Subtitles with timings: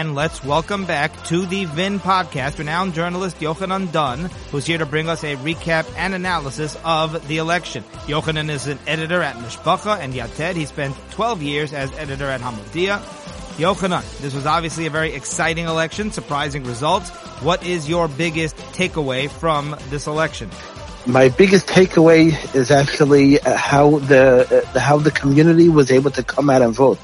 [0.00, 4.86] and let's welcome back to the VIN podcast renowned journalist Yochanan Donn, who's here to
[4.86, 7.84] bring us a recap and analysis of the election.
[8.06, 10.56] Yochanan is an editor at Mishpacha and Yated.
[10.56, 13.00] He spent 12 years as editor at Hamodia.
[13.58, 17.10] Yochanan, this was obviously a very exciting election, surprising results.
[17.42, 20.50] What is your biggest takeaway from this election?
[21.06, 26.22] my biggest takeaway is actually uh, how the uh, how the community was able to
[26.22, 27.00] come out and vote.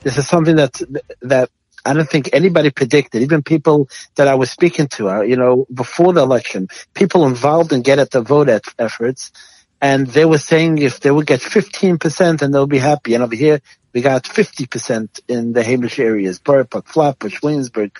[0.00, 0.80] This is something that
[1.22, 1.50] that
[1.88, 3.22] I don't think anybody predicted.
[3.22, 7.72] Even people that I was speaking to, uh, you know, before the election, people involved
[7.72, 8.48] in get at the vote
[8.78, 9.32] efforts,
[9.80, 13.14] and they were saying if they would get 15% and they'll be happy.
[13.14, 13.60] And over here,
[13.92, 17.96] we got 50% in the Hamish areas, Borough Park, Flatbush, Williamsburg,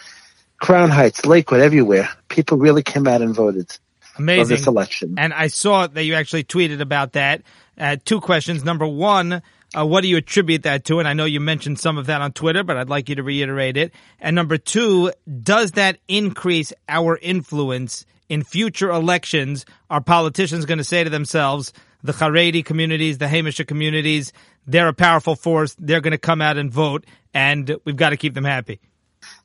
[0.59, 2.09] Crown Heights, Lakewood, everywhere.
[2.29, 3.71] People really came out and voted.
[4.19, 4.57] Amazing.
[4.57, 5.15] this election.
[5.17, 7.43] And I saw that you actually tweeted about that.
[7.79, 8.65] Uh, two questions.
[8.65, 9.43] Number one,
[9.77, 10.99] uh, what do you attribute that to?
[10.99, 13.23] And I know you mentioned some of that on Twitter, but I'd like you to
[13.23, 13.93] reiterate it.
[14.19, 19.67] And number two, does that increase our influence in future elections?
[19.91, 24.33] Are politicians going to say to themselves, the Haredi communities, the Hamisha communities,
[24.67, 25.75] they're a powerful force.
[25.79, 28.81] They're going to come out and vote, and we've got to keep them happy.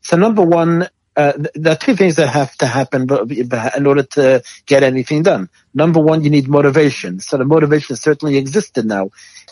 [0.02, 4.44] So number one, uh, there are two things that have to happen in order to
[4.66, 5.50] get anything done.
[5.74, 7.20] Number one, you need motivation.
[7.20, 9.10] So the motivation certainly existed now.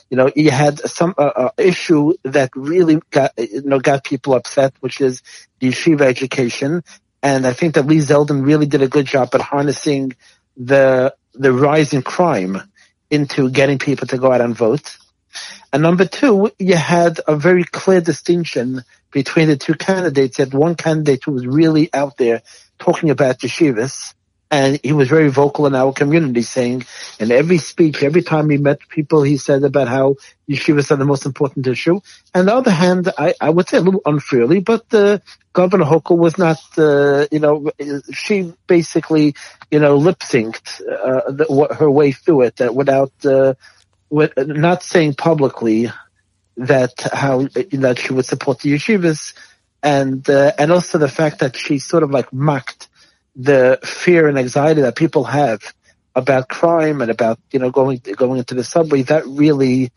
[0.10, 4.36] You know, you had some uh, uh, issue that really got you know got people
[4.36, 5.24] upset, which is
[5.60, 6.84] the yeshiva education.
[7.24, 10.14] And I think that Lee Zeldin really did a good job at harnessing
[10.58, 12.62] the the rise in crime
[13.10, 14.98] into getting people to go out and vote.
[15.74, 20.38] And number two, you had a very clear distinction between the two candidates.
[20.38, 22.42] You had one candidate who was really out there
[22.80, 24.14] talking about yeshivas,
[24.52, 26.84] and he was very vocal in our community, saying
[27.20, 30.16] in every speech, every time he met people, he said about how
[30.50, 32.02] yeshivas are the most important issue.
[32.34, 35.20] And on the other hand, I, I would say a little unfairly, but uh,
[35.54, 37.72] Governor Hochul was not, uh, you know,
[38.14, 39.36] she basically,
[39.72, 43.54] you know, lip synced uh, her way through it uh, without, uh,
[44.10, 45.90] with, not saying publicly
[46.58, 49.34] that how that she would support the yeshivas,
[49.82, 52.81] and uh, and also the fact that she sort of like mocked
[53.36, 55.62] the fear and anxiety that people have
[56.16, 59.04] about crime and about you know going going into the subway.
[59.04, 59.92] That really.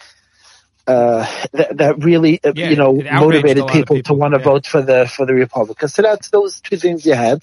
[0.87, 4.13] Uh, that, that really, uh, Yeah, you know, it outraged a motivated people, people, to
[4.13, 4.45] want to yeah.
[4.45, 5.95] vote for the for the Republicans.
[5.95, 7.43] So that's those two things you had,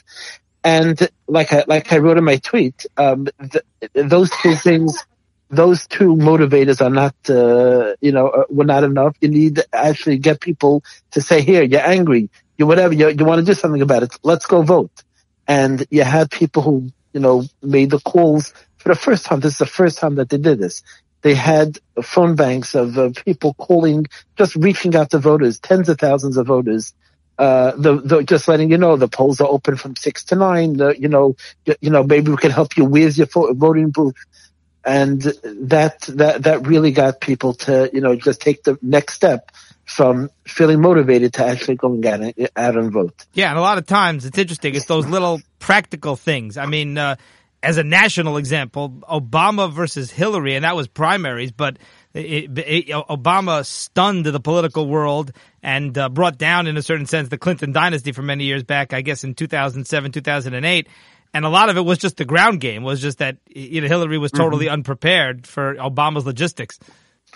[0.63, 3.65] and like I like I wrote in my tweet, um, th-
[3.95, 4.95] those two things
[5.51, 9.15] those two motivators are not, uh, you know, uh, were not enough.
[9.19, 13.25] You need to actually get people to say, here, you're angry, you whatever, you, you
[13.25, 14.17] want to do something about it.
[14.23, 14.91] Let's go vote.
[15.51, 19.41] And you had people who, you know, made the calls for the first time.
[19.41, 20.81] This is the first time that they did this.
[21.23, 24.05] They had phone banks of uh, people calling,
[24.37, 26.93] just reaching out to voters, tens of thousands of voters.
[27.37, 30.77] Uh, the, the, just letting you know the polls are open from six to nine.
[30.77, 31.35] The, you know,
[31.65, 32.85] you, you know, maybe we can help you.
[32.85, 34.15] Where's your voting booth?
[34.85, 39.51] and that that that really got people to you know just take the next step
[39.85, 43.25] from feeling motivated to actually out and, out and vote.
[43.33, 44.75] Yeah, and a lot of times it's interesting.
[44.75, 46.57] It's those little practical things.
[46.57, 47.15] I mean, uh,
[47.63, 51.77] as a national example, Obama versus Hillary, and that was primaries, but
[52.13, 55.31] it, it, Obama stunned the political world
[55.61, 58.93] and uh, brought down, in a certain sense, the Clinton dynasty for many years back.
[58.93, 60.87] I guess in 2007, 2008.
[61.33, 62.83] And a lot of it was just the ground game.
[62.83, 66.77] Was just that you know Hillary was totally unprepared for Obama's logistics.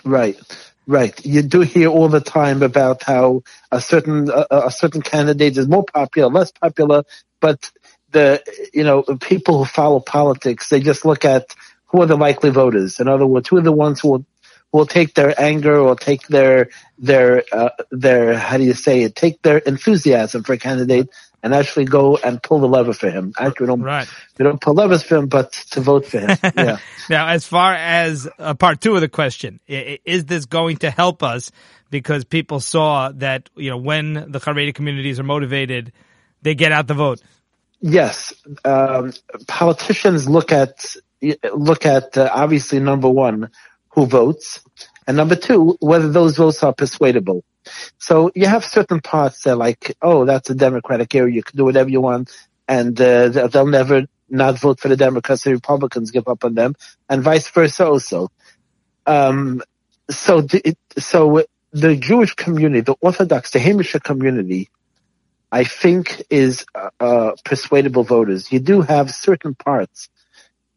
[0.04, 0.38] Right,
[0.86, 1.24] right.
[1.24, 5.68] You do hear all the time about how a certain a, a certain candidate is
[5.68, 7.04] more popular, less popular,
[7.40, 7.70] but
[8.10, 8.42] the
[8.72, 11.54] you know people who follow politics they just look at
[11.86, 13.00] who are the likely voters.
[13.00, 14.26] In other words, who are the ones who will
[14.72, 19.14] will take their anger or take their their uh, their how do you say it?
[19.14, 21.08] Take their enthusiasm for a candidate
[21.42, 23.32] and actually go and pull the lever for him.
[23.38, 24.08] Actually, don't Right.
[24.38, 26.36] we don't pull levers for him, but to vote for him.
[26.56, 26.78] Yeah.
[27.08, 31.22] Now, as far as uh, part two of the question, is this going to help
[31.22, 31.52] us?
[31.88, 35.92] Because people saw that, you know, when the Haredi communities are motivated,
[36.42, 37.22] they get out the vote.
[37.80, 38.32] Yes,
[38.64, 39.12] um,
[39.46, 40.96] politicians look at
[41.54, 43.50] look at uh, obviously number one
[43.90, 44.60] who votes,
[45.06, 47.44] and number two whether those votes are persuadable.
[47.98, 51.64] So you have certain parts that like, oh, that's a Democratic area, you can do
[51.64, 52.30] whatever you want,
[52.68, 56.74] and uh, they'll never not vote for the Democrats, the Republicans give up on them,
[57.08, 58.28] and vice versa also.
[59.06, 59.62] Um,
[60.10, 64.68] so the, so the Jewish community, the Orthodox, the Hamisha community,
[65.50, 68.50] I think is uh, uh, persuadable voters.
[68.50, 70.08] You do have certain parts,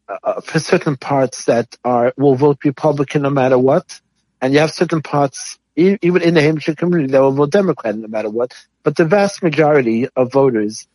[0.08, 4.00] uh, for certain parts that are will vote Republican no matter what,
[4.40, 8.08] and you have certain parts even in the Hamish community, they will vote Democrat no
[8.08, 8.54] matter what.
[8.82, 10.86] But the vast majority of voters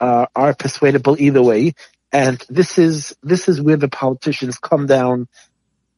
[0.00, 1.74] uh, are persuadable either way,
[2.12, 5.28] and this is this is where the politicians come down,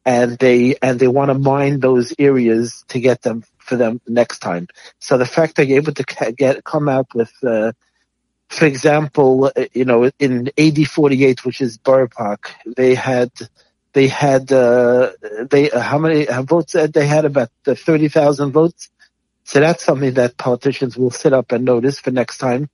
[0.05, 4.39] and they and they want to mine those areas to get them for them next
[4.39, 4.67] time.
[4.99, 7.71] So the fact that you're able to get come out with, uh,
[8.49, 13.31] for example, uh, you know, in AD 48, which is Borough Park, they had
[13.95, 15.13] they had uh,
[15.49, 18.89] they uh, how many uh, votes they had about thirty thousand votes.
[19.45, 22.69] So that's something that politicians will sit up and notice for next time.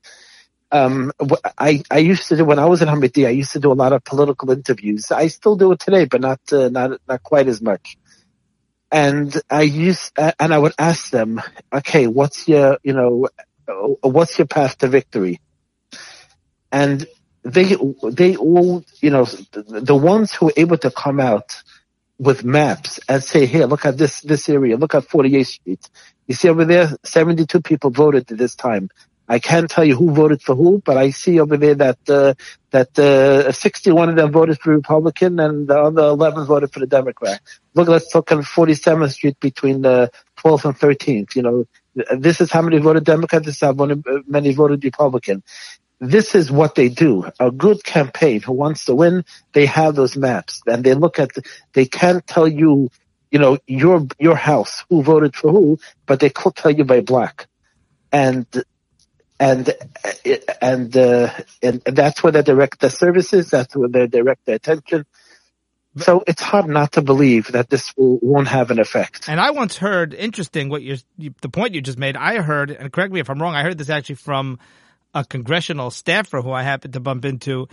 [0.71, 1.11] Um,
[1.59, 3.79] I I used to do when I was in Hamodia, I used to do a
[3.83, 5.11] lot of political interviews.
[5.11, 7.97] I still do it today, but not uh, not not quite as much.
[8.91, 11.39] And I used and I would ask them,
[11.71, 13.29] okay, what's your you know
[14.01, 15.39] what's your path to victory?
[16.71, 17.05] And
[17.43, 17.75] they
[18.09, 21.61] they all you know the, ones who were able to come out
[22.19, 25.89] with maps and say, here, look at this this area, look at 48th Street.
[26.27, 28.89] You see over there, 72 people voted at this time.
[29.27, 32.33] I can't tell you who voted for who, but I see over there that uh,
[32.71, 36.87] that uh, 61 of them voted for Republican and the other 11 voted for the
[36.87, 37.41] Democrat.
[37.73, 41.35] Look, let's look at 47th Street between the 12th and 13th.
[41.35, 41.65] You know,
[42.17, 43.43] this is how many voted Democrat.
[43.43, 45.43] This is how many voted Republican
[46.01, 47.29] this is what they do.
[47.39, 51.31] A good campaign who wants to win, they have those maps and they look at,
[51.35, 51.43] the,
[51.73, 52.89] they can't tell you,
[53.29, 55.77] you know, your, your house, who voted for who,
[56.07, 57.47] but they could tell you by black.
[58.11, 58.47] And,
[59.39, 59.73] and,
[60.59, 61.29] and, uh,
[61.61, 63.51] and that's where they direct their services.
[63.51, 65.05] That's where they direct their attention.
[65.97, 69.29] So it's hard not to believe that this will, won't have an effect.
[69.29, 70.97] And I once heard, interesting, what you
[71.41, 72.15] the point you just made.
[72.15, 73.55] I heard, and correct me if I'm wrong.
[73.55, 74.57] I heard this actually from
[75.13, 77.67] a congressional staffer who I happened to bump into,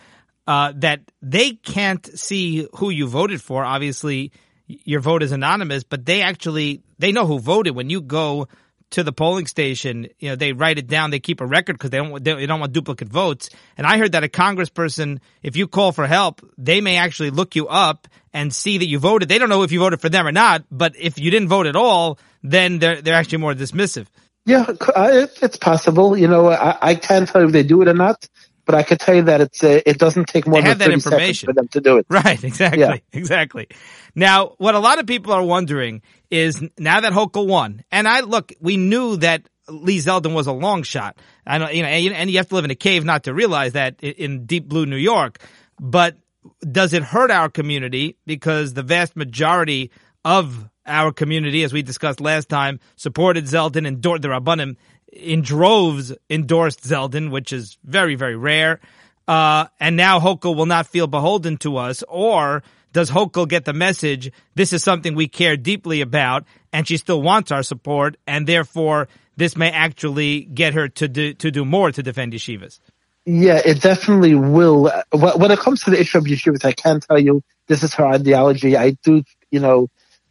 [0.46, 3.64] uh, that they can't see who you voted for.
[3.64, 4.32] Obviously,
[4.66, 7.74] your vote is anonymous, but they actually they know who voted.
[7.74, 8.48] When you go
[8.90, 11.10] to the polling station, you know they write it down.
[11.10, 13.50] They keep a record because they don't they don't want duplicate votes.
[13.76, 17.54] And I heard that a congressperson, if you call for help, they may actually look
[17.54, 19.28] you up and see that you voted.
[19.28, 21.66] They don't know if you voted for them or not, but if you didn't vote
[21.66, 24.06] at all, then they're they're actually more dismissive.
[24.48, 26.16] Yeah, it's possible.
[26.16, 28.26] You know, I, I can't tell if they do it or not,
[28.64, 31.00] but I can tell you that it's uh, it doesn't take more they than thirty
[31.00, 32.06] seconds for them to do it.
[32.10, 32.96] Right, exactly, yeah.
[33.12, 33.68] exactly.
[34.14, 36.00] Now, what a lot of people are wondering
[36.30, 40.52] is now that Hochul won, and I look, we knew that Lee Zeldin was a
[40.52, 41.18] long shot.
[41.46, 43.74] I know, you know, and you have to live in a cave not to realize
[43.74, 45.40] that in deep blue New York.
[45.78, 46.16] But
[46.60, 49.90] does it hurt our community because the vast majority
[50.28, 54.76] of our community, as we discussed last time, supported Zeldin and the Rabbanim
[55.10, 58.78] in droves endorsed Zeldin, which is very, very rare.
[59.26, 63.72] Uh, and now Hochul will not feel beholden to us, or does Hochul get the
[63.72, 66.44] message this is something we care deeply about,
[66.74, 69.08] and she still wants our support, and therefore
[69.38, 72.80] this may actually get her to do to do more to defend yeshivas?
[73.24, 74.92] Yeah, it definitely will.
[75.10, 78.06] When it comes to the issue of yeshivas, I can tell you this is her
[78.06, 78.76] ideology.
[78.76, 79.88] I do, you know,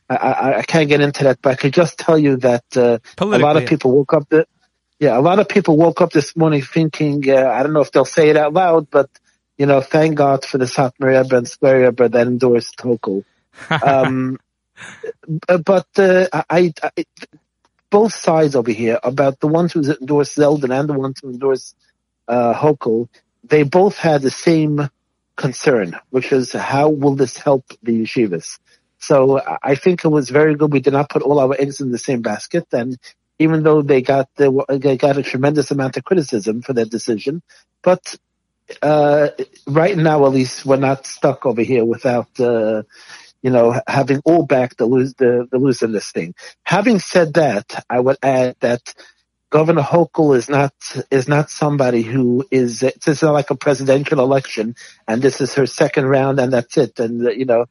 [0.10, 3.40] I, I, can't get into that, but I can just tell you that uh, a
[3.40, 4.30] lot of people woke up.
[4.30, 4.46] The,
[5.00, 7.30] yeah, a lot of people woke up this morning thinking.
[7.30, 9.10] Uh, I don't know if they'll say it out loud, but
[9.58, 13.24] you know, thank God for the Satmar Rebbe and Square that endorsed Hochul.
[13.70, 14.38] Um,
[15.48, 17.06] but uh, I, I,
[17.90, 21.76] both sides over here about the ones who endorsed Zeldin and the ones who endorsed
[22.28, 23.10] uh, Hochul,
[23.44, 24.90] they both had the same
[25.36, 28.60] concern, which is how will this help the yeshivas?
[29.08, 30.74] So I think it was very good.
[30.74, 32.66] We did not put all our eggs in the same basket.
[32.74, 32.98] And
[33.40, 37.42] even though they got, they got a tremendous amount of criticism for their decision,
[37.84, 38.16] but,
[38.82, 39.30] uh,
[39.68, 42.84] right now, at least we're not stuck over here without, uh,
[43.44, 46.36] you know, having all back the lose, the, the losing this thing.
[46.64, 48.82] Having said that, I would add that
[49.50, 50.74] Governor Hochul is not
[51.10, 54.76] is not somebody who is it's not like a presidential election
[55.08, 57.66] and this is her second round and that's it and you know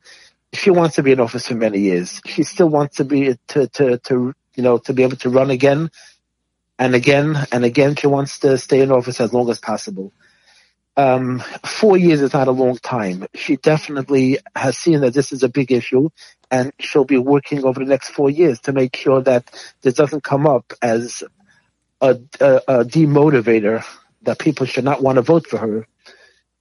[0.52, 2.20] she wants to be in office for many years.
[2.26, 5.50] She still wants to be to to to you know to be able to run
[5.50, 5.90] again
[6.78, 7.96] and again and again.
[7.96, 10.12] She wants to stay in office as long as possible.
[10.98, 13.26] Um, four years is not a long time.
[13.34, 16.08] She definitely has seen that this is a big issue,
[16.50, 19.44] and she'll be working over the next four years to make sure that
[19.82, 21.22] this doesn't come up as
[22.00, 23.84] a, a, a demotivator
[24.22, 25.86] that people should not want to vote for her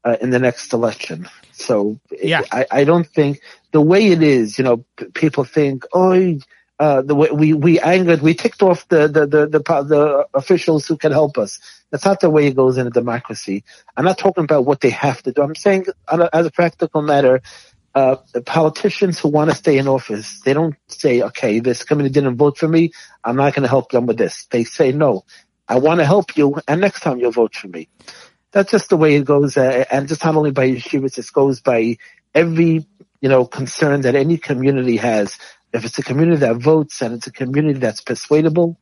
[0.06, 1.28] uh, in the next election.
[1.52, 2.42] So yeah.
[2.52, 6.38] I, I don't think the way it is, you know, p- people think, oh,
[6.78, 10.86] uh, the way we, we angered, we ticked off the, the, the, the, the officials
[10.86, 11.60] who can help us.
[11.90, 13.64] That's not the way it goes in a democracy.
[13.96, 15.42] I'm not talking about what they have to do.
[15.42, 17.42] I'm saying as a practical matter,
[17.96, 22.36] uh, politicians who want to stay in office, they don't say, okay, this committee didn't
[22.36, 22.92] vote for me.
[23.24, 24.46] I'm not going to help them with this.
[24.48, 25.24] They say, no,
[25.68, 26.60] I want to help you.
[26.68, 27.88] And next time you'll vote for me.
[28.56, 29.58] That's just the way it goes.
[29.58, 31.98] Uh, and just not only by yeshivas, it goes by
[32.34, 32.88] every,
[33.20, 35.38] you know, concern that any community has.
[35.74, 38.80] If it's a community that votes and it's a community that's persuadable,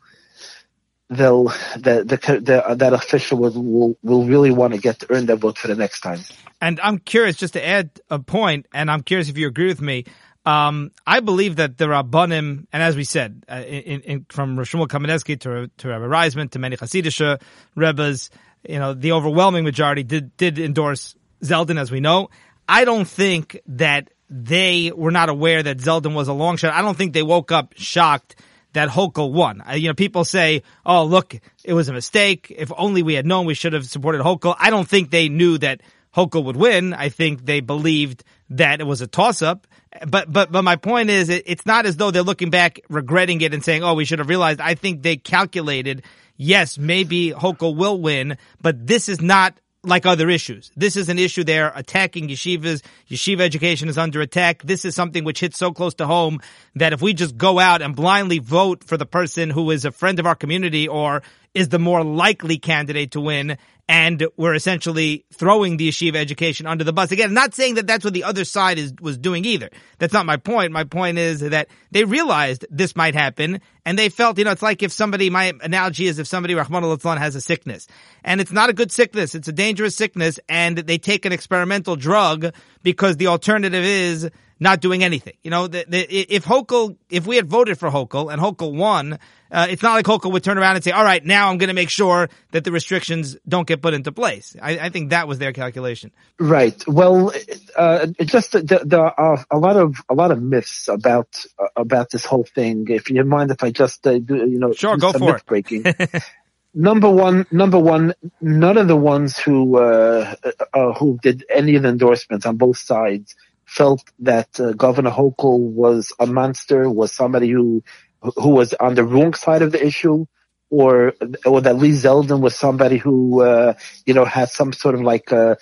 [1.09, 5.25] they'll the, the, the that official will, will will really want to get to earn
[5.25, 6.19] their vote for the next time.
[6.61, 9.81] And I'm curious, just to add a point, and I'm curious if you agree with
[9.81, 10.05] me.
[10.45, 14.87] Um, I believe that the Rabbanim, and as we said, uh, in, in, from Rishon
[14.87, 17.41] Kamenetsky to, to Rabbi Reisman to many Hasidic
[17.75, 18.29] Rebbes,
[18.67, 22.29] you know, the overwhelming majority did, did endorse Zeldin, as we know.
[22.67, 26.73] I don't think that they were not aware that Zeldin was a long shot.
[26.73, 28.35] I don't think they woke up shocked
[28.73, 29.61] that Hochul won.
[29.75, 32.51] You know, people say, "Oh, look, it was a mistake.
[32.55, 35.57] If only we had known, we should have supported Hochul." I don't think they knew
[35.59, 35.81] that
[36.15, 36.93] Hochul would win.
[36.93, 39.67] I think they believed that it was a toss-up.
[40.07, 43.41] But but but my point is, it, it's not as though they're looking back, regretting
[43.41, 46.03] it, and saying, "Oh, we should have realized." I think they calculated.
[46.35, 50.71] Yes, maybe Hochul will win, but this is not like other issues.
[50.75, 52.81] This is an issue they're attacking yeshivas.
[53.09, 54.63] Yeshiva education is under attack.
[54.63, 56.39] This is something which hits so close to home
[56.75, 59.91] that if we just go out and blindly vote for the person who is a
[59.91, 61.21] friend of our community or
[61.53, 63.57] is the more likely candidate to win,
[63.87, 67.11] and we're essentially throwing the yeshiva education under the bus.
[67.11, 69.69] Again, I'm not saying that that's what the other side is was doing either.
[69.99, 70.71] That's not my point.
[70.71, 74.61] My point is that they realized this might happen, and they felt, you know, it's
[74.61, 75.29] like if somebody.
[75.29, 77.87] My analogy is if somebody, Rahman al has a sickness,
[78.23, 79.35] and it's not a good sickness.
[79.35, 84.29] It's a dangerous sickness, and they take an experimental drug because the alternative is
[84.59, 85.33] not doing anything.
[85.43, 89.19] You know, the, the, if Hochul, if we had voted for Hochul and Hochul won,
[89.51, 91.67] uh, it's not like Hochul would turn around and say, all right, now I'm going
[91.67, 94.55] to make sure that the restrictions don't get put into place.
[94.59, 96.11] I, I think that was their calculation.
[96.39, 96.81] Right.
[96.87, 97.31] Well,
[97.75, 102.25] uh, just there are a lot of a lot of myths about uh, about this
[102.25, 102.87] whole thing.
[102.89, 105.45] If you mind, if I just uh, do, you know, sure, go for myth it.
[105.45, 105.85] breaking.
[106.73, 110.35] number one, number one, none of the ones who uh,
[110.73, 113.35] uh, who did any of the endorsements on both sides
[113.73, 117.83] felt that uh, Governor Hochul was a monster, was somebody who
[118.21, 120.25] who was on the wrong side of the issue,
[120.69, 121.13] or
[121.45, 123.73] or that Lee Zeldin was somebody who uh,
[124.05, 125.55] you know had some sort of like uh,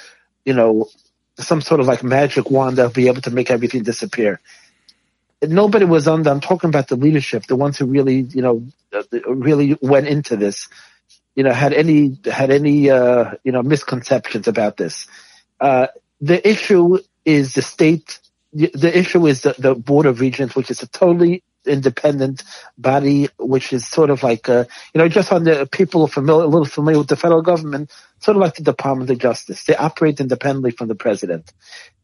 [0.46, 0.89] you know
[1.38, 4.41] some sort of like magic wand that would be able to make everything disappear.
[5.41, 6.27] Nobody was on.
[6.27, 8.68] I'm talking about the leadership, the ones who really you know
[9.25, 10.68] really went into this.
[11.36, 15.08] You know, had any had any uh, you know misconceptions about this.
[15.62, 15.88] Uh,
[16.20, 18.20] the issue is the state.
[18.54, 22.44] The issue is the, the board of regents, which is a totally independent
[22.78, 26.48] body, which is sort of like, uh, you know, just on the people familiar, a
[26.48, 29.63] little familiar with the federal government, sort of like the Department of Justice.
[29.66, 31.51] They operate independently from the president.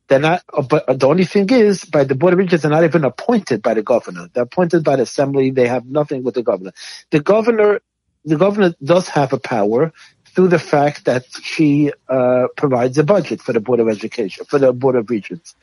[0.08, 3.04] They're not, but the only thing is, by the board of regents, they're not even
[3.06, 4.28] appointed by the governor.
[4.34, 5.52] They're appointed by the assembly.
[5.52, 6.72] They have nothing with the governor.
[7.12, 7.82] The governor,
[8.24, 9.94] the governor does have a power
[10.38, 14.60] through the fact that she uh, provides a budget for the board of education, for
[14.60, 15.56] the board of regents.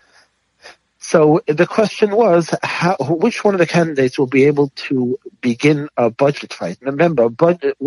[0.99, 5.89] So the question was, how, which one of the candidates will be able to begin
[5.97, 6.79] a budget fight?
[6.81, 7.29] Remember,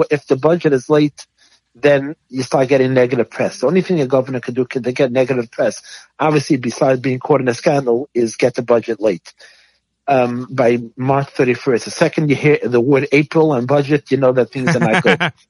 [0.10, 1.28] if the budget is late,
[1.76, 3.60] then you start getting negative press.
[3.60, 5.84] The only thing a governor can do can to get negative press,
[6.18, 9.34] obviously besides being caught in a scandal, is get the budget late.
[10.08, 11.84] Um, by March 31st.
[11.84, 15.04] The second you hear the word April and budget, you know that things are not
[15.04, 15.34] good.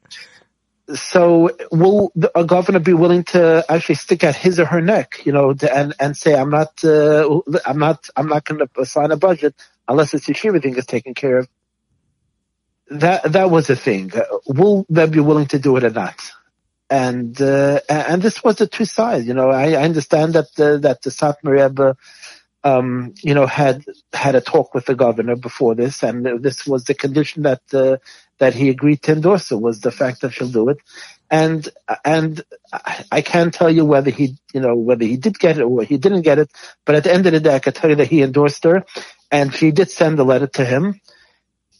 [0.93, 5.31] so will a governor be willing to actually stick at his or her neck, you
[5.31, 9.17] know, and and say I'm not, uh, I'm not, I'm not going to assign a
[9.17, 9.55] budget
[9.87, 11.49] unless this yeshiva thing is taken care of.
[12.89, 14.11] That that was the thing.
[14.47, 16.31] Will they be willing to do it or not?
[16.89, 19.27] And uh, and this was the two sides.
[19.27, 21.97] You know, I, I understand that the, that the Satmar Rebbe,
[22.67, 26.83] um, you know, had had a talk with the governor before this, and this was
[26.83, 27.97] the condition that uh,
[28.39, 30.77] that he agreed to endorse it was the fact that she'll do it.
[31.29, 31.67] And,
[32.05, 32.41] and
[33.11, 35.97] I can't tell you whether he, you know, whether he did get it or he
[35.97, 36.49] didn't get it,
[36.85, 38.85] but at the end of the day, I can tell you that he endorsed her
[39.31, 41.01] and she did send a letter to him.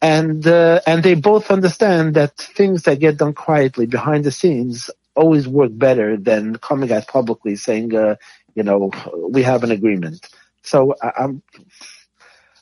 [0.01, 4.89] And, uh, and they both understand that things that get done quietly behind the scenes
[5.15, 8.15] always work better than coming out publicly saying, uh,
[8.53, 8.91] you know,
[9.29, 10.27] we have an agreement.
[10.67, 11.43] So I, I'm,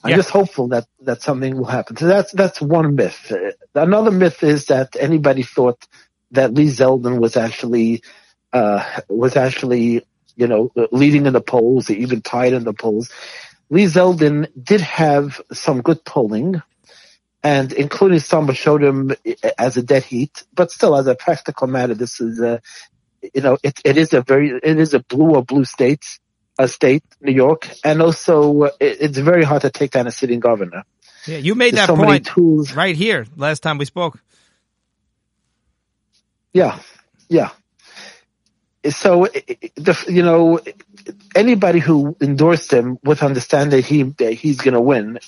[0.04, 0.18] I'm yeah.
[0.18, 1.98] just hopeful that, that something will happen.
[1.98, 3.34] So that's, that's one myth.
[3.74, 5.86] Another myth is that anybody thought
[6.32, 8.04] that Lee Zeldin was actually,
[8.54, 13.12] uh, was actually, you know, leading in the polls, even tied in the polls.
[13.70, 16.62] Lee Zeldin did have some good polling,
[17.44, 19.12] and including some showed him
[19.58, 22.62] as a dead heat, but still as a practical matter, this is a,
[23.34, 26.06] you know, it, it is a very, it is a blue or blue state
[26.68, 30.40] state, New York, and also uh, it, it's very hard to take down a sitting
[30.40, 30.84] governor.
[31.28, 34.20] Yeah, you made There's that so point right here last time we spoke.
[36.54, 36.80] Yeah,
[37.28, 37.50] yeah.
[38.90, 40.60] So, the, you know,
[41.36, 45.20] anybody who endorsed him with understand that he that he's going to win.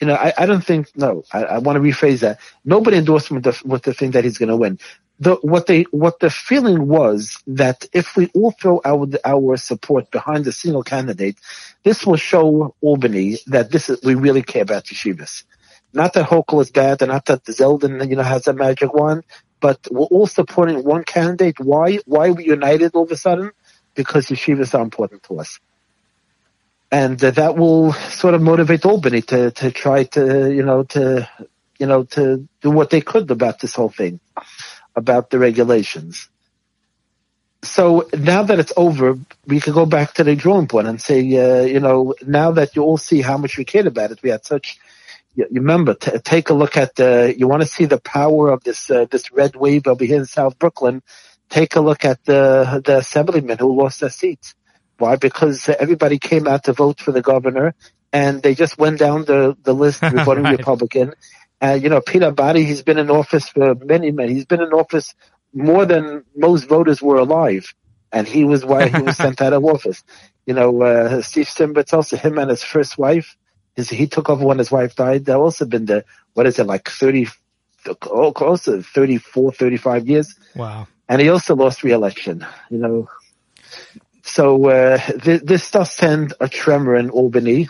[0.00, 1.24] You know, I, I don't think no.
[1.32, 2.40] I, I want to rephrase that.
[2.64, 4.78] Nobody endorsed him with the, with the thing that he's going to win.
[5.18, 10.10] The, what they what the feeling was that if we all throw our our support
[10.10, 11.36] behind a single candidate,
[11.84, 15.44] this will show Albany that this is we really care about yeshivas.
[15.92, 19.24] Not that Hochul is bad, and not that Zeldin you know has a magic wand,
[19.60, 21.60] but we're all supporting one candidate.
[21.60, 21.98] Why?
[22.06, 23.50] Why are we united all of a sudden?
[23.94, 25.60] Because yeshivas are important to us.
[26.92, 31.28] And that will sort of motivate Albany to, to try to, you know, to,
[31.78, 34.18] you know, to do what they could about this whole thing,
[34.96, 36.28] about the regulations.
[37.62, 41.20] So now that it's over, we can go back to the drawing board and say,
[41.20, 44.30] uh, you know, now that you all see how much we cared about it, we
[44.30, 44.78] had such
[45.34, 48.50] you you remember, t- take a look at the, you want to see the power
[48.50, 51.02] of this, uh, this red wave over here in South Brooklyn.
[51.48, 54.54] Take a look at the, the assemblymen who lost their seats.
[55.00, 55.16] Why?
[55.16, 57.74] Because everybody came out to vote for the governor
[58.12, 60.58] and they just went down the, the list voting Right.
[60.58, 61.14] Republican.
[61.60, 64.72] And, you know, Peter Abbate, he's been in office for many, many, he's been in
[64.72, 65.14] office
[65.52, 67.74] more than most voters were alive.
[68.12, 70.02] And he was why he was sent out of office.
[70.46, 73.36] You know, uh, Steve Cymbrowitz also, him and his first wife,
[73.76, 75.24] his, he took over when his wife died.
[75.24, 76.04] They've also been there.
[76.34, 77.28] what is it, like 30,
[78.02, 80.34] oh, close to 34, 35 years.
[80.56, 80.88] Wow.
[81.08, 83.08] And he also lost re-election, you know.
[84.30, 87.68] So, uh, th- this does send a tremor in Albany.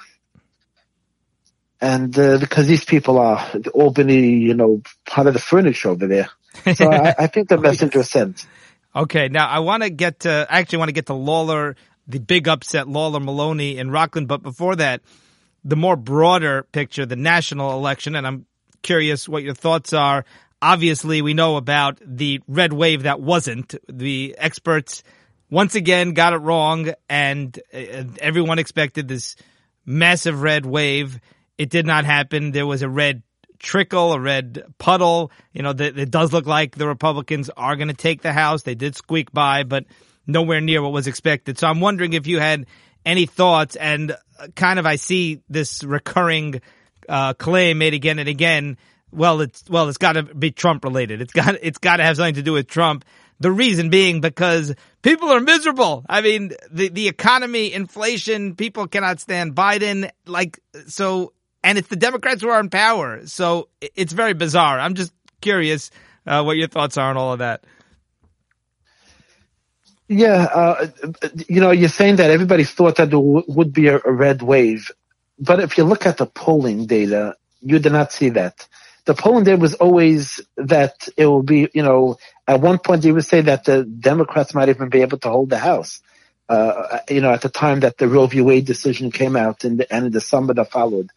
[1.81, 6.07] And, uh, because these people are the Albany, you know, part of the furniture over
[6.07, 6.29] there.
[6.75, 8.47] So I, I think the message was sent.
[8.95, 11.77] Okay, now I want to get to, I actually want to get to Lawler,
[12.07, 14.29] the big upset, Lawler Maloney in Rockland.
[14.29, 15.01] But before that,
[15.65, 18.47] the more broader picture, the national election, and I'm
[18.83, 20.25] curious what your thoughts are.
[20.61, 23.75] Obviously, we know about the red wave that wasn't.
[23.89, 25.03] The experts
[25.51, 29.37] once again got it wrong, and uh, everyone expected this
[29.85, 31.21] massive red wave.
[31.59, 32.53] It did not happen.
[32.53, 33.23] There was a red
[33.59, 35.31] trickle, a red puddle.
[35.53, 38.63] You know, it does look like the Republicans are going to take the House.
[38.63, 39.85] They did squeak by, but
[40.27, 41.59] nowhere near what was expected.
[41.59, 42.67] So I'm wondering if you had
[43.05, 46.61] any thoughts and uh, kind of I see this recurring
[47.09, 48.79] uh, claim made again and again.
[49.13, 51.21] Well, it's well, it's got to be Trump related.
[51.21, 53.05] It's got it's got to have something to do with Trump.
[53.41, 56.05] The reason being because people are miserable.
[56.09, 60.11] I mean, the the economy, inflation, people cannot stand Biden.
[60.27, 61.33] Like so,
[61.65, 63.27] and it's the Democrats who are in power.
[63.27, 64.79] So it's very bizarre.
[64.79, 65.91] I'm just curious
[66.27, 67.65] uh, what your thoughts are on all of that.
[70.09, 70.87] Yeah, uh,
[71.49, 74.43] you know, you're saying that everybody thought that there w- would be a, a red
[74.43, 74.91] wave,
[75.39, 78.67] but if you look at the polling data, you did not see that.
[79.05, 82.17] The polling data was always that it will be, you know,
[82.51, 85.51] at one point they would say that the Democrats might even be able to hold
[85.51, 86.03] the House.
[86.49, 88.41] Uh, you know, at the time that the Roe v.
[88.41, 91.11] Wade decision came out and, and in the summer that followed.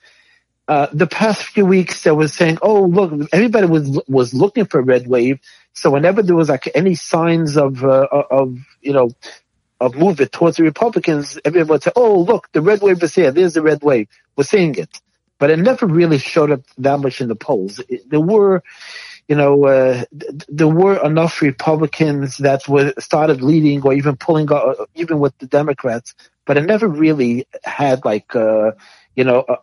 [0.67, 4.79] Uh, the past few weeks they were saying, oh, look, everybody was, was looking for
[4.79, 5.39] a red wave.
[5.73, 9.09] So whenever there was like any signs of, uh, of, you know,
[9.81, 13.31] of movement towards the Republicans, everyone would say, oh, look, the red wave is here.
[13.31, 14.07] There's the red wave.
[14.35, 15.01] We're seeing it.
[15.39, 17.81] But it never really showed up that much in the polls.
[17.89, 18.61] It, there were,
[19.27, 24.51] you know, uh, th- there were enough Republicans that were started leading or even pulling,
[24.51, 26.13] uh, even with the Democrats,
[26.45, 28.71] but it never really had like, uh,
[29.15, 29.57] you know, uh,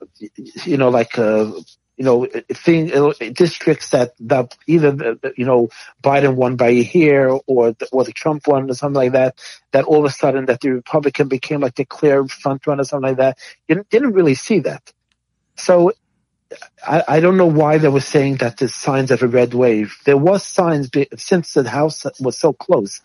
[0.65, 1.53] you know, like, uh,
[1.97, 5.69] you know, thing, uh, districts that, that either, you know,
[6.03, 9.37] Biden won by a hair or the, or the Trump won or something like that,
[9.73, 12.85] that all of a sudden that the Republican became like the clear front runner or
[12.85, 13.37] something like that.
[13.69, 14.91] You didn't really see that.
[15.57, 15.93] So
[16.87, 19.97] I, I don't know why they were saying that there's signs of a red wave.
[20.05, 23.01] There was signs be, since the House was so close.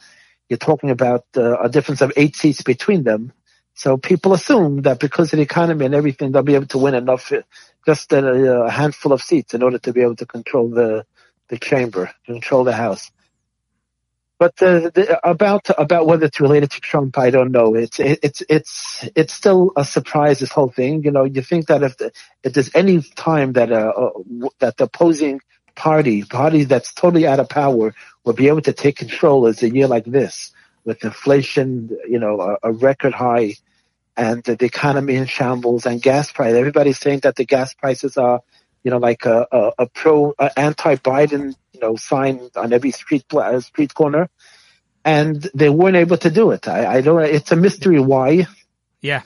[0.49, 3.33] You're talking about uh, a difference of eight seats between them.
[3.73, 6.95] So people assume that because of the economy and everything, they'll be able to win
[6.95, 7.41] enough, uh,
[7.85, 11.05] just a, a handful of seats in order to be able to control the
[11.49, 13.11] the chamber, control the House.
[14.37, 17.73] But uh, the, about about whether it's related to Trump, I don't know.
[17.75, 20.39] It's it's it's it's still a surprise.
[20.39, 22.11] This whole thing, you know, you think that if the,
[22.43, 25.39] if there's any time that uh, uh that the opposing
[25.75, 27.95] party, party that's totally out of power,
[28.25, 30.51] will be able to take control, is a year like this
[30.83, 33.53] with inflation, you know, a, a record high,
[34.17, 36.53] and the, the economy in shambles and gas price.
[36.53, 38.41] Everybody's saying that the gas prices are,
[38.85, 43.25] you know, like a, a, a pro a anti-Biden, you know, sign on every street
[43.59, 44.29] street corner,
[45.03, 46.67] and they weren't able to do it.
[46.67, 47.19] I, I don't.
[47.23, 48.45] It's a mystery why.
[49.01, 49.23] Yeah.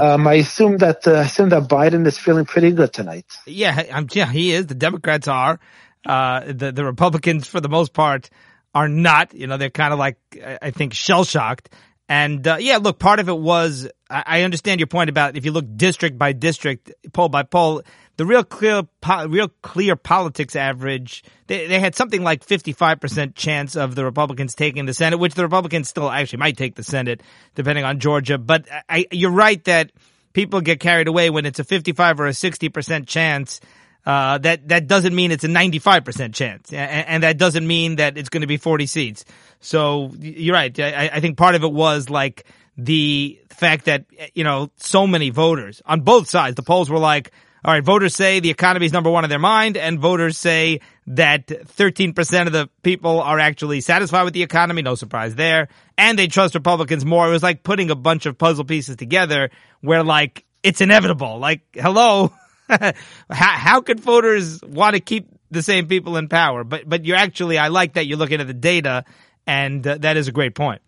[0.00, 3.26] Um, I assume that uh, I assume that Biden is feeling pretty good tonight.
[3.46, 4.66] Yeah, I'm, yeah, he is.
[4.66, 5.60] The Democrats are.
[6.04, 8.30] Uh, the the Republicans, for the most part,
[8.74, 9.34] are not.
[9.34, 10.16] You know, they're kind of like
[10.62, 11.68] I think shell shocked.
[12.08, 15.44] And uh, yeah, look, part of it was I, I understand your point about if
[15.44, 17.82] you look district by district, poll by poll,
[18.16, 23.76] the real clear, po- real clear politics average, they, they had something like 55% chance
[23.76, 27.22] of the Republicans taking the Senate, which the Republicans still actually might take the Senate,
[27.54, 28.38] depending on Georgia.
[28.38, 29.92] But I, you're right that
[30.32, 33.60] people get carried away when it's a 55 or a 60% chance.
[34.04, 38.16] Uh, that that doesn't mean it's a 95% chance, and, and that doesn't mean that
[38.16, 39.24] it's going to be 40 seats.
[39.58, 40.78] So you're right.
[40.78, 45.30] I, I think part of it was like the fact that you know so many
[45.30, 46.54] voters on both sides.
[46.54, 47.32] The polls were like,
[47.66, 50.82] all right, voters say the economy is number one in their mind, and voters say
[51.08, 54.82] that 13% of the people are actually satisfied with the economy.
[54.82, 55.66] No surprise there.
[55.98, 57.26] And they trust Republicans more.
[57.26, 59.50] It was like putting a bunch of puzzle pieces together
[59.80, 61.40] where like it's inevitable.
[61.40, 62.32] Like, hello.
[62.68, 62.92] how,
[63.28, 66.62] how could voters want to keep the same people in power?
[66.62, 69.04] But, but you're actually, I like that you're looking at the data
[69.44, 70.82] and uh, that is a great point.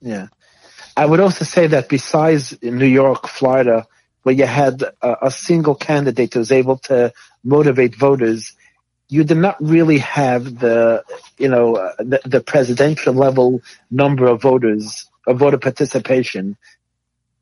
[0.00, 0.28] Yeah.
[0.96, 3.86] I would also say that besides New York, Florida,
[4.28, 8.54] where you had a, a single candidate who was able to motivate voters,
[9.08, 11.02] you did not really have the,
[11.38, 16.58] you know, uh, the, the, presidential level number of voters, of voter participation,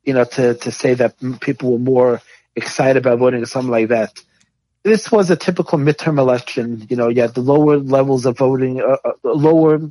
[0.05, 2.21] you know, to, to say that people were more
[2.55, 4.17] excited about voting or something like that.
[4.83, 6.87] This was a typical midterm election.
[6.89, 9.81] You know, you had the lower levels of voting, uh, uh lower,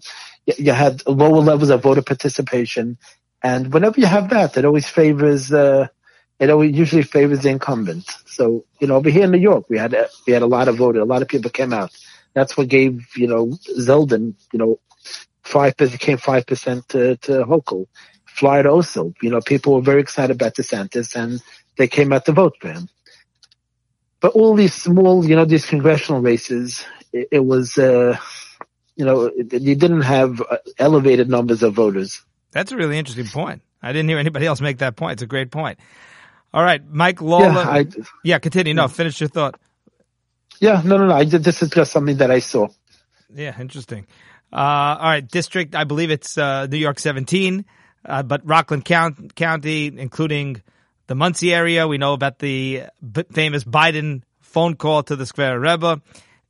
[0.46, 2.96] you had lower levels of voter participation.
[3.42, 5.88] And whenever you have that, it always favors, uh,
[6.38, 8.05] it always usually favors the incumbent.
[8.27, 10.68] So, you know, over here in New York, we had, a, we had a lot
[10.68, 11.03] of voters.
[11.03, 11.90] A lot of people came out.
[12.35, 13.46] That's what gave, you know,
[13.79, 14.79] Zeldin, you know,
[15.42, 17.87] five percent came five percent to, to Hochul.
[18.27, 21.40] Florida also, you know, people were very excited about DeSantis and
[21.79, 22.88] they came out to vote for him.
[24.20, 28.18] But all these small, you know, these congressional races, it, it was, uh,
[28.96, 32.22] you know, you didn't have uh, elevated numbers of voters.
[32.51, 33.62] That's a really interesting point.
[33.83, 35.12] I didn't hear anybody else make that point.
[35.12, 35.79] It's a great point.
[36.52, 37.48] All right, Mike Lawler.
[37.48, 37.87] Yeah, I,
[38.24, 38.74] yeah continue.
[38.74, 39.59] No, finish your thought.
[40.61, 41.14] Yeah, no, no, no.
[41.14, 42.68] I, this is just something that I saw.
[43.35, 44.06] Yeah, interesting.
[44.52, 45.74] Uh, all right, district.
[45.74, 47.64] I believe it's uh, New York 17,
[48.04, 50.62] uh, but Rockland Count, County, including
[51.09, 51.87] the Monsey area.
[51.87, 52.85] We know about the
[53.32, 56.00] famous Biden phone call to the Square Rebbe.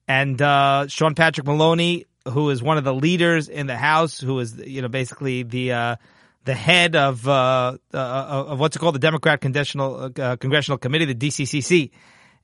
[0.09, 4.39] And uh, Sean Patrick Maloney, who is one of the leaders in the House, who
[4.39, 5.97] is, you know, basically the uh,
[6.47, 11.05] the head of uh, uh of what's it called, the Democrat Congressional uh, Congressional Committee,
[11.05, 11.91] the DCCC,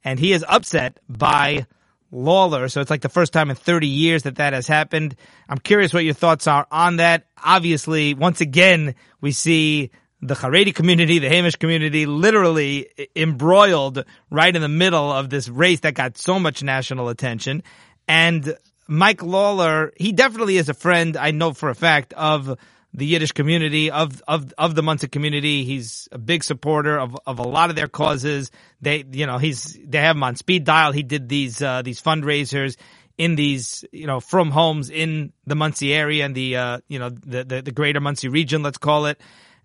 [0.04, 1.66] and he is upset by
[2.10, 2.68] Lawler.
[2.68, 5.16] So it's like the first time in 30 years that that has happened.
[5.48, 7.26] I'm curious what your thoughts are on that.
[7.42, 14.62] Obviously, once again, we see the Haredi community, the Hamish community, literally embroiled right in
[14.62, 17.62] the middle of this race that got so much national attention.
[18.06, 22.58] And Mike Lawler, he definitely is a friend, I know for a fact, of
[22.94, 25.64] the Yiddish community, of, of, of the Monsey community.
[25.64, 28.50] He's a big supporter of, of a lot of their causes.
[28.80, 30.92] They, you know, he's, they have him on speed dial.
[30.92, 32.76] He did these, uh, these fundraisers
[33.16, 37.08] in these, you know, frum homes in the Monsey area and the, uh, you know,
[37.08, 39.20] the, the, the greater Monsey region, let's call it.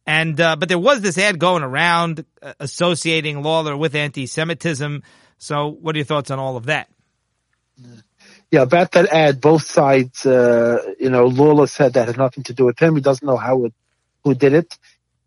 [0.05, 5.03] And uh, but there was this ad going around uh, associating Lawler with anti-Semitism.
[5.37, 6.89] So, what are your thoughts on all of that?
[8.51, 12.53] Yeah, about that ad, both sides, uh, you know, Lawler said that had nothing to
[12.53, 12.95] do with him.
[12.95, 13.73] He doesn't know how it,
[14.23, 14.77] who did it.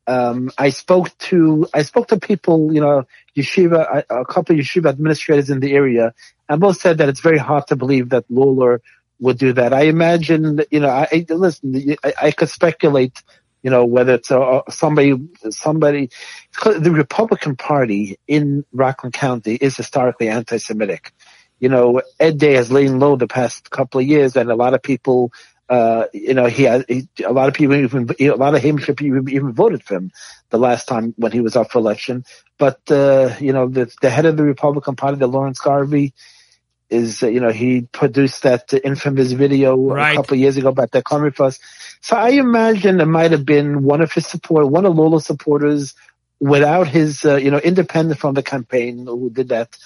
[0.07, 3.07] Um, I spoke to I spoke to people, you know,
[3.37, 6.15] yeshiva, a couple of yeshiva administrators in the area,
[6.49, 8.81] and both said that it's very hard to believe that Lawler
[9.21, 9.75] would do that.
[9.75, 11.97] I imagine, you know, I listen.
[12.03, 13.23] I, I could speculate
[13.63, 15.15] you know, whether it's a, somebody,
[15.51, 16.09] somebody,
[16.65, 21.13] the Republican Party in Rockland County is historically anti-Semitic.
[21.61, 24.75] You know, Ed Day has lain low the past couple of years, and a lot
[24.75, 25.33] of people,
[25.69, 28.81] uh, you know, he, has, he, a lot of people even, a lot of him
[29.01, 30.11] even, even voted for him
[30.49, 32.25] the last time when he was up for election.
[32.59, 36.13] But, uh, you know, the, the head of the Republican Party, the Lawrence Garvey,
[36.89, 40.13] is, uh, you know, he produced that infamous video right.
[40.13, 41.61] a couple of years ago about the Congress Fuss.
[42.01, 45.95] So I imagine it might have been one of his support, one of Lawler's supporters
[46.41, 49.77] without his, uh, you know, independent from the campaign who did that.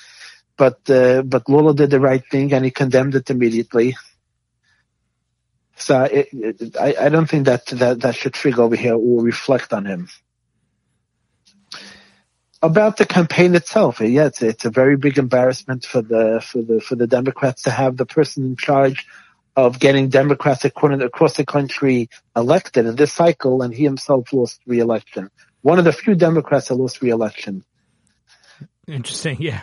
[0.57, 3.97] But, uh, but Lawler did the right thing and he condemned it immediately.
[5.77, 9.23] So it, it, I, I don't think that, that, that should trigger over here or
[9.23, 10.09] reflect on him
[12.65, 16.81] about the campaign itself, yeah, it's, it's a very big embarrassment for the for the
[16.81, 19.07] for the Democrats to have the person in charge
[19.55, 25.31] of getting Democrats across the country elected in this cycle, and he himself lost re-election.
[25.61, 27.65] one of the few Democrats that lost re-election.
[28.89, 29.61] Interesting, yeah.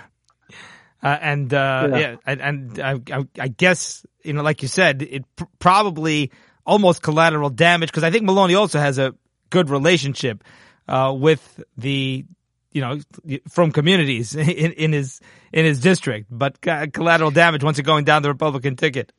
[1.03, 1.97] Uh, and uh, yeah.
[1.97, 2.99] yeah, and, and I,
[3.39, 6.31] I, guess you know, like you said, it pr- probably
[6.63, 9.15] almost collateral damage because I think Maloney also has a
[9.49, 10.43] good relationship
[10.87, 12.23] uh, with the
[12.71, 12.99] you know
[13.49, 18.21] frum communities in, in his in his district, but collateral damage once you're going down
[18.21, 19.11] the Republican ticket.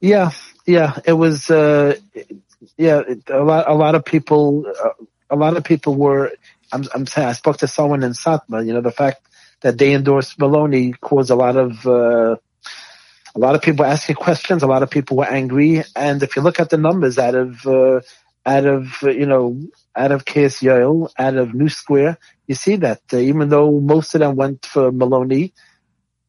[0.00, 0.32] Yeah,
[0.66, 1.50] yeah, it was.
[1.50, 1.96] Uh,
[2.76, 3.68] yeah, a lot.
[3.68, 4.66] A lot of people.
[4.66, 4.90] Uh,
[5.30, 6.32] a lot of people were.
[6.72, 7.28] I'm, I'm saying.
[7.28, 8.66] I spoke to someone in Satmar.
[8.66, 9.26] You know, the fact
[9.62, 11.86] that they endorsed Maloney caused a lot of.
[11.86, 12.36] Uh,
[13.34, 14.62] a lot of people asking questions.
[14.62, 17.66] A lot of people were angry, and if you look at the numbers out of
[17.66, 18.00] uh,
[18.46, 19.60] out of uh, you know
[19.94, 24.14] out of Kiryas Yoel, out of New Square, you see that uh, even though most
[24.14, 25.52] of them went for Maloney,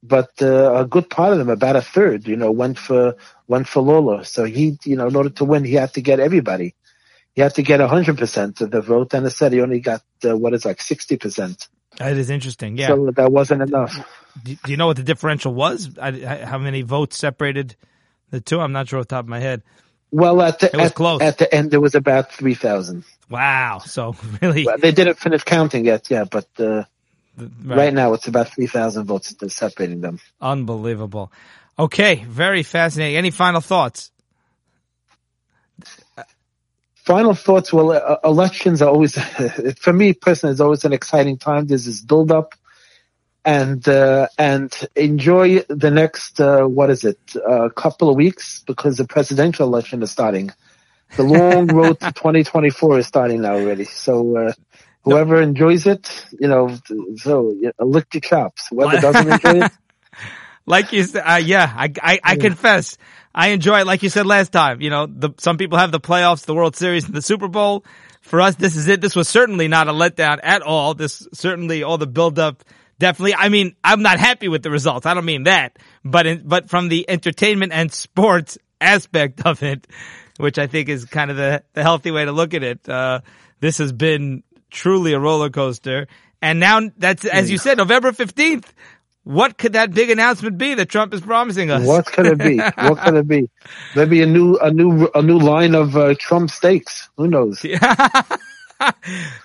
[0.03, 3.15] but uh, a good part of them, about a third, you know, went for
[3.47, 4.23] went for Lawler.
[4.25, 6.75] So he, you know, in order to win, he had to get everybody.
[7.35, 10.35] He had to get hundred percent of the vote, and instead he only got uh,
[10.35, 11.69] what is like sixty percent.
[11.97, 12.77] That is interesting.
[12.77, 12.87] Yeah.
[12.87, 13.95] So that wasn't enough.
[14.43, 15.97] Do, do you know what the differential was?
[15.99, 17.75] I, I, how many votes separated
[18.29, 18.59] the two?
[18.59, 19.63] I'm not sure off the top of my head.
[20.11, 23.03] Well, at the, at, at, the end, there was about 3,000.
[23.29, 23.79] Wow.
[23.79, 24.65] So really.
[24.65, 26.83] Well, they didn't finish counting yet, yeah, but, uh,
[27.37, 27.77] right.
[27.77, 27.93] right.
[27.93, 30.19] now it's about 3,000 votes separating them.
[30.39, 31.31] Unbelievable.
[31.77, 32.23] Okay.
[32.27, 33.17] Very fascinating.
[33.17, 34.11] Any final thoughts?
[37.07, 37.71] Final thoughts.
[37.71, 39.17] Well, uh, elections are always,
[39.79, 41.65] for me personally, it's always an exciting time.
[41.65, 42.53] There's this build up
[43.45, 48.97] and uh, and enjoy the next uh, what is it uh, couple of weeks because
[48.97, 50.51] the presidential election is starting.
[51.15, 53.85] The long road to 2024 is starting now already.
[53.85, 54.53] So uh,
[55.05, 56.77] whoever enjoys it, you know,
[57.15, 58.67] so you know, lick your chops.
[58.67, 59.71] Whoever doesn't enjoy it,
[60.67, 62.35] like you said, uh, yeah, I I, I yeah.
[62.35, 62.97] confess.
[63.33, 64.81] I enjoy it, like you said last time.
[64.81, 67.85] You know, the, some people have the playoffs, the World Series, and the Super Bowl.
[68.21, 68.99] For us, this is it.
[68.99, 70.93] This was certainly not a letdown at all.
[70.93, 72.63] This certainly all the build up
[72.99, 73.35] definitely.
[73.35, 75.05] I mean, I'm not happy with the results.
[75.05, 79.87] I don't mean that, but in, but from the entertainment and sports aspect of it,
[80.37, 82.87] which I think is kind of the, the healthy way to look at it.
[82.87, 83.21] Uh,
[83.59, 86.07] this has been truly a roller coaster.
[86.41, 88.65] And now that's, as you said, November 15th.
[89.27, 91.85] What could that big announcement be that Trump is promising us?
[91.85, 92.57] What could it be?
[92.75, 93.49] what could it be?
[93.93, 97.09] Maybe a new, a new, a new line of uh, Trump steaks.
[97.17, 97.61] Who knows?
[97.61, 97.77] Yeah.
[98.79, 98.93] uh,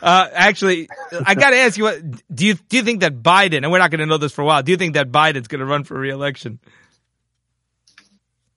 [0.01, 0.88] actually,
[1.27, 2.01] I got to ask you: what,
[2.33, 4.42] Do you do you think that Biden, and we're not going to know this for
[4.42, 6.61] a while, do you think that Biden's going to run for reelection?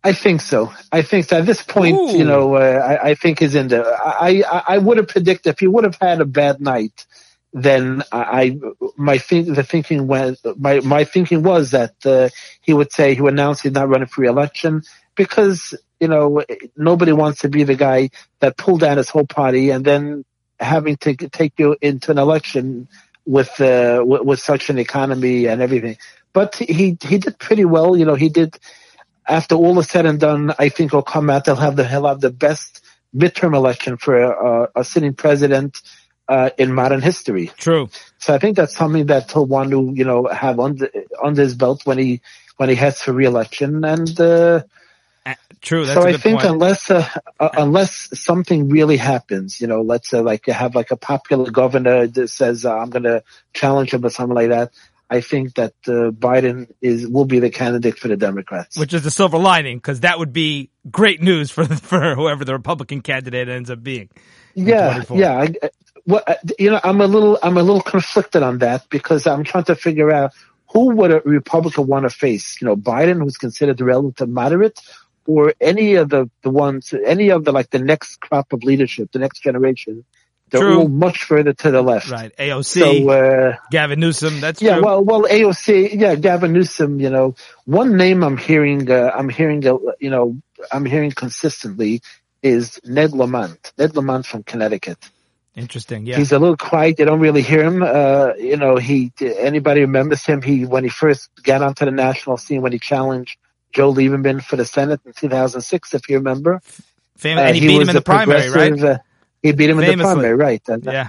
[0.04, 0.72] I think so.
[0.92, 1.40] I think so.
[1.40, 2.16] At this point, Ooh.
[2.16, 3.84] you know, uh, I, I, think is in the.
[3.84, 7.08] I I, I would have predicted if he would have had a bad night,
[7.56, 8.60] then I
[8.98, 12.28] my think the thinking went my my thinking was that uh,
[12.60, 14.84] he would say he would announce he's not running for reelection
[15.15, 16.44] because you know
[16.76, 18.10] nobody wants to be the guy
[18.41, 20.26] that pulled down his whole party and then
[20.60, 22.89] having to take you into an election
[23.26, 25.96] with uh, with, with such an economy and everything.
[26.34, 27.96] But he he did pretty well.
[27.96, 28.60] You know, he did.
[29.26, 31.46] After all is said and done, I think he'll come out.
[31.46, 32.84] They'll have the he'll have the best
[33.15, 35.82] midterm election for a, a sitting president
[36.28, 37.52] uh, in modern history.
[37.58, 37.90] True.
[38.18, 40.90] So I think that's something that he'll want to you know have under
[41.24, 42.22] under his belt when he
[42.58, 44.20] when he heads for reelection and.
[44.20, 44.64] Uh,
[45.62, 45.86] True.
[45.86, 46.52] so I think point.
[46.52, 47.10] unless uh,
[47.40, 51.50] uh, unless something really happens, you know, let's say like you have like a popular
[51.50, 54.72] governor that says uh, I'm going to challenge him or something like that.
[55.10, 59.04] I think that uh, Biden is will be the candidate for the Democrats, which is
[59.04, 63.50] the silver lining because that would be great news for for whoever the Republican candidate
[63.50, 64.10] ends up being.
[64.54, 65.38] Yeah, yeah.
[65.42, 65.70] I,
[66.06, 66.24] well,
[66.60, 69.76] you know, I'm a little I'm a little conflicted on that because I'm trying to
[69.76, 70.34] figure out
[70.72, 72.62] who would a Republican want to face.
[72.62, 74.80] You know, Biden, who's considered the relative moderate,
[75.26, 79.12] or any of the, the ones, any of the like the next crop of leadership,
[79.12, 80.06] the next generation,
[80.50, 80.80] they're true.
[80.80, 82.10] all much further to the left.
[82.10, 82.36] Right.
[82.38, 82.80] AOC.
[82.80, 84.41] So, uh, Gavin Newsom.
[84.41, 84.76] That's yeah.
[84.76, 84.84] True.
[84.84, 86.00] Well, well, AOC.
[86.00, 87.00] Yeah, Gavin Newsom.
[87.00, 90.39] You know, one name I'm hearing, uh, I'm hearing, uh, you know,
[90.72, 92.02] I'm hearing consistently
[92.44, 93.74] is Ned Lamont.
[93.78, 94.98] Ned Lamont from Connecticut.
[95.56, 96.06] Interesting.
[96.06, 96.18] Yeah.
[96.18, 97.00] He's a little quiet.
[97.00, 97.82] You don't really hear him.
[97.82, 100.41] Uh, you know, he, anybody remembers him?
[100.41, 103.38] He, when he first got onto the national scene, when he challenged
[103.72, 106.62] Joe Lieberman for the Senate in 2006, if you remember.
[107.18, 108.84] Fam- uh, and he, he beat him in the primary, right?
[108.84, 108.98] Uh,
[109.41, 109.94] he beat him Famously.
[109.94, 110.62] in the primary, right?
[110.68, 111.08] And, uh, yeah.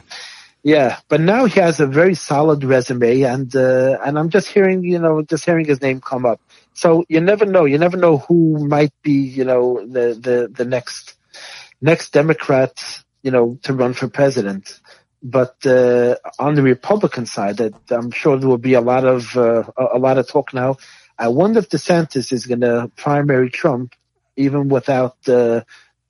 [0.63, 4.83] Yeah, but now he has a very solid resume, and uh, and I'm just hearing,
[4.83, 6.41] you know, just hearing his name come up.
[6.75, 7.67] So you never know.
[7.67, 11.15] You never know who might be, you know, the the the next
[11.81, 14.65] next Democrat, you know, to run for president.
[15.23, 19.37] But uh, on the Republican side, that I'm sure there will be a lot of
[19.37, 20.77] uh, a lot of talk now
[21.19, 23.95] I wonder if DeSantis is going to primary Trump
[24.37, 25.63] even without uh,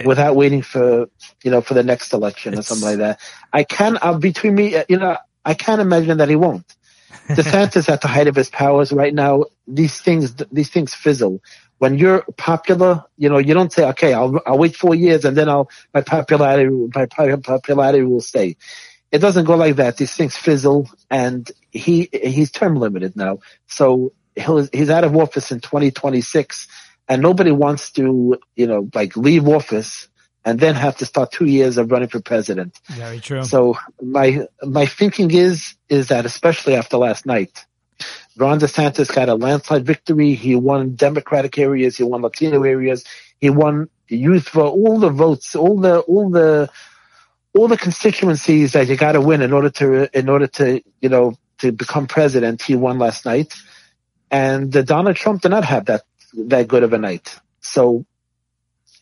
[0.04, 1.08] without waiting for
[1.44, 3.20] you know for the next election or something like that.
[3.52, 6.64] I can uh, between me, uh, you know, I can't imagine that he won't.
[7.28, 9.44] DeSantis at the height of his powers right now.
[9.66, 11.40] These things these things fizzle.
[11.78, 15.36] When you're popular, you know, you don't say, okay, I'll I'll wait four years and
[15.36, 18.56] then I'll my popularity my popularity will stay.
[19.12, 19.96] It doesn't go like that.
[19.96, 25.50] These things fizzle, and he he's term limited now, so he'll, he's out of office
[25.50, 26.68] in 2026
[27.08, 30.08] and nobody wants to, you know, like leave office
[30.44, 32.78] and then have to start two years of running for president.
[32.88, 33.42] Very true.
[33.42, 37.65] So my my thinking is is that especially after last night,
[38.36, 40.34] Ron DeSantis got a landslide victory.
[40.34, 41.96] He won Democratic areas.
[41.96, 43.04] He won Latino areas.
[43.40, 44.72] He won youth vote.
[44.72, 45.56] All the votes.
[45.56, 46.70] All the all the
[47.54, 51.08] all the constituencies that you got to win in order to in order to you
[51.08, 52.62] know to become president.
[52.62, 53.54] He won last night,
[54.30, 56.02] and Donald Trump did not have that
[56.34, 57.38] that good of a night.
[57.60, 58.04] So,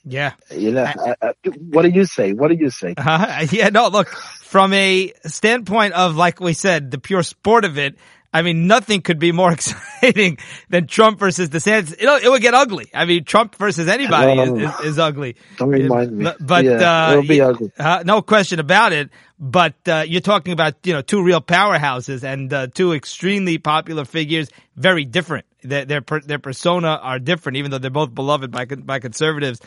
[0.04, 1.32] yeah, you know, I, I,
[1.70, 2.32] what do you say?
[2.32, 2.94] What do you say?
[2.96, 7.78] Uh, yeah, no, look, from a standpoint of, like we said, the pure sport of
[7.78, 7.96] it,
[8.34, 9.52] I mean, nothing could be more
[10.02, 11.92] exciting than Trump versus DeSantis.
[11.92, 12.90] It, it would get ugly.
[12.92, 15.36] I mean, Trump versus anybody is, is, is, ugly.
[15.56, 16.30] Don't remind me.
[16.40, 17.70] But yeah, uh, it'll be ugly.
[17.78, 19.10] Uh, no question about it.
[19.38, 24.04] But uh, you're talking about you know two real powerhouses and uh, two extremely popular
[24.04, 25.46] figures, very different.
[25.62, 29.60] Their their, their persona are different, even though they're both beloved by by conservatives.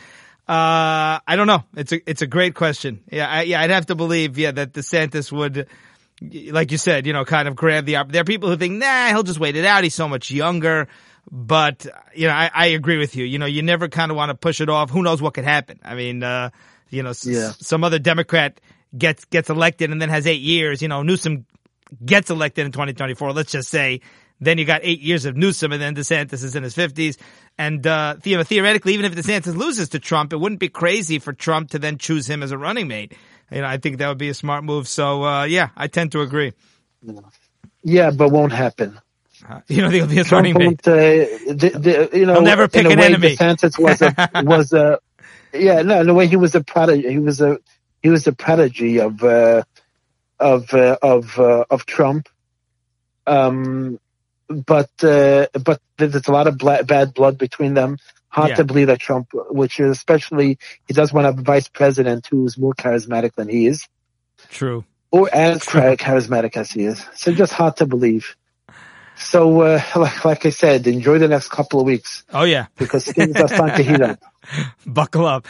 [0.46, 1.64] Uh, I don't know.
[1.76, 3.02] It's a it's a great question.
[3.10, 5.68] Yeah, I, yeah, I'd have to believe yeah that DeSantis would
[6.20, 9.08] like you said, you know, kind of grab the There are people who think, nah,
[9.08, 9.84] he'll just wait it out.
[9.84, 10.88] He's so much younger.
[11.30, 13.24] But, you know, I, I agree with you.
[13.24, 14.90] You know, you never kind of want to push it off.
[14.90, 15.78] Who knows what could happen?
[15.84, 16.50] I mean, uh,
[16.88, 17.48] you know, yeah.
[17.48, 18.60] s- some other Democrat
[18.96, 20.80] gets, gets elected and then has eight years.
[20.80, 21.44] You know, Newsom
[22.04, 23.32] gets elected in 2024.
[23.32, 24.00] Let's just say
[24.40, 27.18] then you got eight years of Newsom and then DeSantis is in his fifties.
[27.58, 31.70] And, uh, theoretically, even if DeSantis loses to Trump, it wouldn't be crazy for Trump
[31.70, 33.12] to then choose him as a running mate
[33.50, 34.88] you know, I think that would be a smart move.
[34.88, 36.52] So, uh, yeah, I tend to agree.
[37.82, 38.98] Yeah, but won't happen.
[39.48, 40.86] Uh, you know, he'll be a running mate.
[40.86, 43.36] Uh, the, the, you know, he'll never pick an way, enemy.
[43.36, 44.98] DeSantis was a, was a,
[45.52, 47.58] yeah, no, in the way he was a prodigy, he was a,
[48.02, 49.62] he was a prodigy of, uh,
[50.38, 52.28] of, uh, of, uh, of Trump.
[53.26, 53.98] Um,
[54.48, 58.56] but, uh, but there's a lot of bla- bad blood between them hard yeah.
[58.56, 62.26] to believe that Trump, which is especially, he does want to have a vice president
[62.30, 63.88] who's more charismatic than he is.
[64.50, 64.84] True.
[65.10, 65.96] Or as True.
[65.96, 67.04] charismatic as he is.
[67.14, 68.36] So just hard to believe.
[69.16, 72.24] So, uh, like, like, I said, enjoy the next couple of weeks.
[72.32, 72.66] Oh yeah.
[72.76, 74.22] Because things are starting to heat up.
[74.86, 75.46] Buckle up.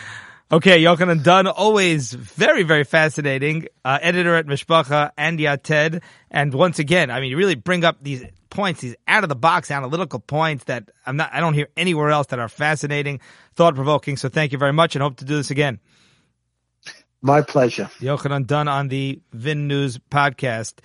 [0.50, 3.66] Okay, Yochanan Donn, always very, very fascinating.
[3.84, 6.00] Uh, editor at Mishpacha and Yated.
[6.30, 9.36] And once again, I mean, you really bring up these points, these out of the
[9.36, 13.20] box analytical points that I'm not, I don't hear anywhere else that are fascinating,
[13.56, 14.16] thought provoking.
[14.16, 15.80] So thank you very much and hope to do this again.
[17.20, 17.90] My pleasure.
[18.00, 20.78] Yochanan Donn on the Vin News podcast.